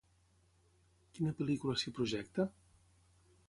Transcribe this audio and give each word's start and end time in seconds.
Quina 1.19 1.35
pel·lícula 1.41 1.77
s'hi 1.83 1.95
projecta? 2.01 2.51